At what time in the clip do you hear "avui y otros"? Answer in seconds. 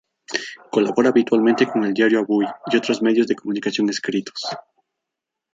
2.21-3.03